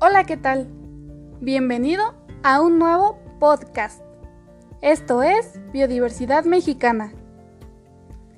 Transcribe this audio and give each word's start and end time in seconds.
Hola, 0.00 0.22
¿qué 0.22 0.36
tal? 0.36 0.68
Bienvenido 1.40 2.14
a 2.44 2.60
un 2.60 2.78
nuevo 2.78 3.18
podcast. 3.40 4.00
Esto 4.80 5.24
es 5.24 5.58
Biodiversidad 5.72 6.44
Mexicana. 6.44 7.12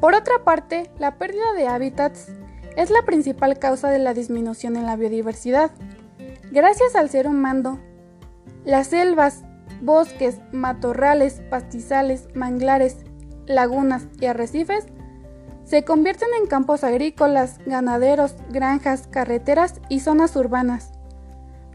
Por 0.00 0.14
otra 0.14 0.42
parte, 0.44 0.90
la 0.98 1.18
pérdida 1.18 1.52
de 1.56 1.68
hábitats 1.68 2.32
es 2.76 2.90
la 2.90 3.02
principal 3.02 3.58
causa 3.58 3.90
de 3.90 3.98
la 3.98 4.14
disminución 4.14 4.76
en 4.76 4.86
la 4.86 4.96
biodiversidad. 4.96 5.72
Gracias 6.50 6.96
al 6.96 7.10
ser 7.10 7.26
humano, 7.26 7.78
las 8.64 8.86
selvas, 8.88 9.42
bosques, 9.82 10.38
matorrales, 10.52 11.42
pastizales, 11.50 12.28
manglares, 12.34 13.04
lagunas 13.46 14.08
y 14.20 14.26
arrecifes 14.26 14.86
se 15.68 15.84
convierten 15.84 16.30
en 16.40 16.46
campos 16.46 16.82
agrícolas, 16.82 17.58
ganaderos, 17.66 18.34
granjas, 18.48 19.06
carreteras 19.06 19.82
y 19.90 20.00
zonas 20.00 20.34
urbanas. 20.34 20.92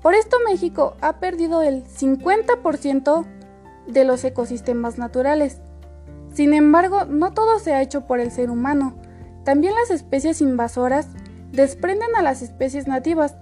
Por 0.03 0.15
esto 0.15 0.35
México 0.45 0.97
ha 0.99 1.19
perdido 1.19 1.61
el 1.61 1.85
50% 1.85 3.25
de 3.87 4.03
los 4.03 4.21
ecosistemas 4.25 4.97
naturales. 4.97 5.61
Sin 6.33 6.53
embargo, 6.53 7.05
no 7.05 7.31
todo 7.31 7.57
se 7.57 7.73
ha 7.73 7.81
hecho 7.81 8.05
por 8.05 8.19
el 8.19 8.29
ser 8.29 8.49
humano. 8.49 8.95
También 9.45 9.73
las 9.75 9.91
especies 9.91 10.41
invasoras 10.41 11.07
desprenden 11.53 12.15
a 12.17 12.21
las 12.21 12.41
especies 12.41 12.85
nativas. 12.85 13.37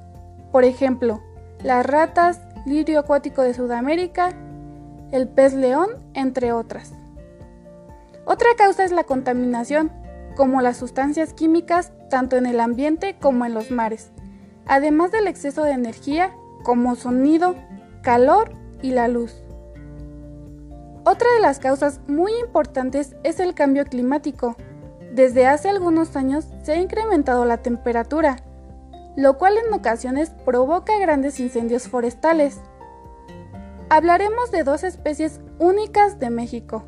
Por 0.52 0.64
ejemplo, 0.64 1.20
las 1.64 1.84
ratas, 1.84 2.40
lirio 2.68 3.00
acuático 3.00 3.42
de 3.42 3.56
Sudamérica, 3.56 4.30
el 5.12 5.28
pez 5.28 5.56
león, 5.56 5.90
entre 6.14 6.54
otras. 6.54 6.94
Otra 8.26 8.50
causa 8.56 8.84
es 8.84 8.92
la 8.92 9.04
contaminación, 9.04 9.92
como 10.36 10.62
las 10.62 10.78
sustancias 10.78 11.34
químicas 11.34 11.92
tanto 12.12 12.38
en 12.38 12.46
el 12.46 12.60
ambiente 12.60 13.18
como 13.20 13.46
en 13.46 13.56
los 13.56 13.72
mares, 13.72 14.12
además 14.68 15.12
del 15.12 15.28
exceso 15.28 15.64
de 15.64 15.72
energía 15.72 16.36
como 16.64 16.96
sonido, 16.96 17.56
calor 18.02 18.52
y 18.82 18.92
la 18.92 19.08
luz. 19.08 19.44
Otra 21.04 21.28
de 21.34 21.40
las 21.40 21.60
causas 21.60 22.00
muy 22.08 22.32
importantes 22.40 23.16
es 23.24 23.40
el 23.40 23.56
cambio 23.56 23.86
climático. 23.86 24.56
Desde 25.14 25.48
hace 25.48 25.68
algunos 25.68 26.16
años 26.16 26.48
se 26.64 26.74
ha 26.74 26.82
incrementado 26.82 27.44
la 27.46 27.58
temperatura, 27.58 28.38
lo 29.18 29.38
cual 29.38 29.56
en 29.58 29.74
ocasiones 29.74 30.30
provoca 30.46 30.98
grandes 31.00 31.40
incendios 31.40 31.88
forestales. 31.88 32.60
Hablaremos 33.90 34.52
de 34.52 34.64
dos 34.64 34.84
especies 34.84 35.42
únicas 35.60 36.20
de 36.20 36.30
México. 36.30 36.86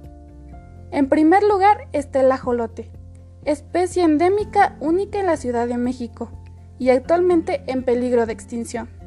En 0.91 1.09
primer 1.09 1.43
lugar 1.43 1.87
está 1.91 2.21
el 2.21 2.31
ajolote, 2.31 2.91
especie 3.45 4.03
endémica 4.03 4.77
única 4.79 5.19
en 5.19 5.25
la 5.25 5.37
Ciudad 5.37 5.67
de 5.67 5.77
México 5.77 6.29
y 6.77 6.91
actualmente 6.91 7.63
en 7.65 7.83
peligro 7.83 8.25
de 8.25 8.33
extinción. 8.33 9.02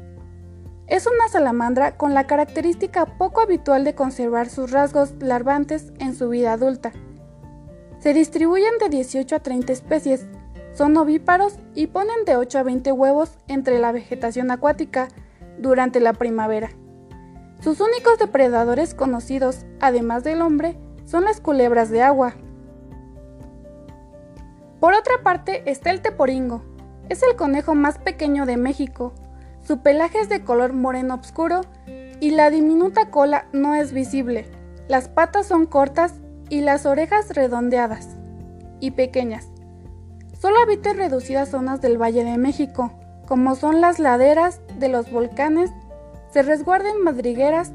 Es 0.87 1.05
una 1.05 1.27
salamandra 1.27 1.97
con 1.97 2.13
la 2.13 2.27
característica 2.27 3.05
poco 3.05 3.41
habitual 3.41 3.83
de 3.83 3.93
conservar 3.93 4.47
sus 4.47 4.71
rasgos 4.71 5.13
larvantes 5.19 5.91
en 5.99 6.15
su 6.15 6.29
vida 6.29 6.53
adulta. 6.53 6.93
Se 7.99 8.13
distribuyen 8.13 8.77
de 8.79 8.87
18 8.87 9.35
a 9.35 9.39
30 9.39 9.73
especies, 9.73 10.27
son 10.71 10.95
ovíparos 10.95 11.59
y 11.75 11.87
ponen 11.87 12.23
de 12.25 12.37
8 12.37 12.59
a 12.59 12.63
20 12.63 12.93
huevos 12.93 13.31
entre 13.49 13.79
la 13.79 13.91
vegetación 13.91 14.49
acuática 14.49 15.09
durante 15.59 15.99
la 15.99 16.13
primavera. 16.13 16.69
Sus 17.59 17.81
únicos 17.81 18.17
depredadores 18.17 18.93
conocidos, 18.93 19.65
además 19.81 20.23
del 20.23 20.41
hombre, 20.41 20.77
son 21.03 21.25
las 21.25 21.41
culebras 21.41 21.89
de 21.89 22.01
agua. 22.01 22.35
Por 24.79 24.93
otra 24.93 25.15
parte 25.21 25.69
está 25.69 25.89
el 25.89 26.01
teporingo. 26.01 26.63
Es 27.09 27.23
el 27.23 27.35
conejo 27.35 27.75
más 27.75 27.97
pequeño 27.97 28.45
de 28.45 28.57
México, 28.57 29.13
su 29.67 29.79
pelaje 29.79 30.19
es 30.19 30.29
de 30.29 30.45
color 30.45 30.71
moreno 30.71 31.15
oscuro 31.15 31.59
y 32.21 32.31
la 32.31 32.49
diminuta 32.49 33.11
cola 33.11 33.47
no 33.51 33.75
es 33.75 33.91
visible. 33.91 34.49
Las 34.87 35.09
patas 35.09 35.45
son 35.45 35.65
cortas 35.65 36.13
y 36.49 36.61
las 36.61 36.85
orejas 36.85 37.31
redondeadas 37.35 38.15
y 38.79 38.91
pequeñas. 38.91 39.49
Solo 40.39 40.57
habita 40.61 40.91
en 40.91 40.97
reducidas 40.97 41.49
zonas 41.49 41.81
del 41.81 42.01
Valle 42.01 42.23
de 42.23 42.37
México, 42.37 42.93
como 43.27 43.55
son 43.55 43.81
las 43.81 43.99
laderas 43.99 44.61
de 44.79 44.87
los 44.87 45.11
volcanes, 45.11 45.69
se 46.31 46.43
resguarda 46.43 46.89
en 46.89 47.03
madrigueras, 47.03 47.73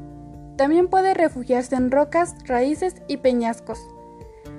también 0.57 0.87
puede 0.87 1.13
refugiarse 1.13 1.75
en 1.75 1.91
rocas, 1.91 2.35
raíces 2.45 2.95
y 3.07 3.17
peñascos. 3.17 3.79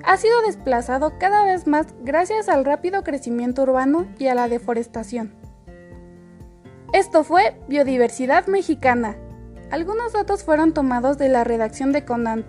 Ha 0.05 0.15
sido 0.15 0.41
desplazado 0.43 1.17
cada 1.19 1.43
vez 1.43 1.67
más 1.67 1.87
gracias 2.01 2.47
al 2.47 2.63
rápido 2.63 3.03
crecimiento 3.03 3.63
urbano 3.63 4.05
y 4.19 4.27
a 4.27 4.35
la 4.35 4.47
deforestación. 4.47 5.44
Esto 6.95 7.25
fue 7.25 7.59
Biodiversidad 7.67 8.47
Mexicana. 8.47 9.17
Algunos 9.69 10.13
datos 10.13 10.45
fueron 10.45 10.73
tomados 10.73 11.17
de 11.17 11.27
la 11.27 11.43
redacción 11.43 11.91
de 11.91 12.05
Conan. 12.05 12.45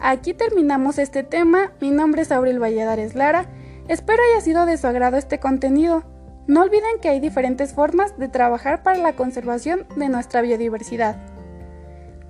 Aquí 0.00 0.32
terminamos 0.32 0.98
este 0.98 1.22
tema. 1.22 1.72
Mi 1.78 1.90
nombre 1.90 2.22
es 2.22 2.32
Aurel 2.32 2.58
Valladares 2.58 3.14
Lara. 3.14 3.44
Espero 3.86 4.22
haya 4.22 4.40
sido 4.40 4.64
de 4.64 4.78
su 4.78 4.86
agrado 4.86 5.18
este 5.18 5.40
contenido. 5.40 6.04
No 6.46 6.62
olviden 6.62 7.00
que 7.02 7.10
hay 7.10 7.20
diferentes 7.20 7.74
formas 7.74 8.16
de 8.16 8.28
trabajar 8.28 8.82
para 8.82 8.96
la 8.96 9.12
conservación 9.12 9.86
de 9.94 10.08
nuestra 10.08 10.40
biodiversidad. 10.40 11.16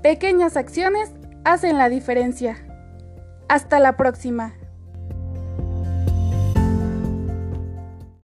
Pequeñas 0.03 0.57
acciones 0.57 1.13
hacen 1.45 1.79
la 1.79 1.89
diferencia. 1.89 2.57
Hasta 3.49 3.79
la 3.79 3.97
próxima. 3.97 4.57